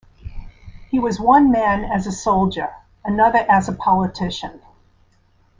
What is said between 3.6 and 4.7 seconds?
a politician.